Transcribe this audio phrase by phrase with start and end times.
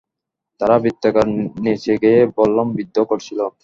[0.61, 1.33] তারা বৃত্তাকারে
[1.63, 3.39] নেচে-গেয়ে বল্লম বিদ্ধ করছিল।